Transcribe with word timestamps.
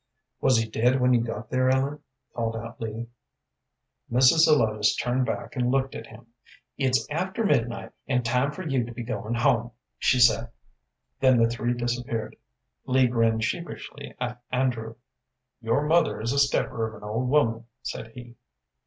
"Was 0.39 0.57
he 0.57 0.67
dead 0.67 0.99
when 0.99 1.13
you 1.13 1.21
got 1.21 1.51
there, 1.51 1.69
Ellen?" 1.69 1.99
called 2.33 2.55
out 2.55 2.81
Lee. 2.81 3.05
Mrs. 4.11 4.45
Zelotes 4.47 4.95
turned 4.95 5.27
back 5.27 5.55
and 5.55 5.69
looked 5.69 5.93
at 5.93 6.07
him. 6.07 6.25
"It's 6.75 7.05
after 7.11 7.45
midnight, 7.45 7.91
and 8.07 8.25
time 8.25 8.51
for 8.51 8.63
you 8.67 8.83
to 8.83 8.91
be 8.91 9.03
goin' 9.03 9.35
home," 9.35 9.73
she 9.99 10.19
said. 10.19 10.49
Then 11.19 11.37
the 11.37 11.47
three 11.47 11.75
disappeared. 11.75 12.35
Lee 12.87 13.05
grinned 13.05 13.43
sheepishly 13.43 14.15
at 14.19 14.41
Andrew. 14.51 14.95
"Your 15.61 15.83
mother 15.85 16.19
is 16.19 16.33
a 16.33 16.39
stepper 16.39 16.87
of 16.87 16.95
an 16.95 17.07
old 17.07 17.29
woman," 17.29 17.65
said 17.83 18.07
he. 18.15 18.35